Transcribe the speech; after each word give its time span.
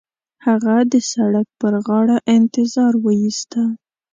هغه 0.45 0.75
د 0.91 0.93
سړک 1.11 1.47
پر 1.59 1.73
غاړه 1.85 2.17
انتظار 2.35 2.93
وېسته. 3.05 3.61